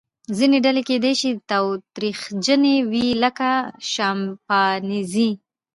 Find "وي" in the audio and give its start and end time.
2.91-3.07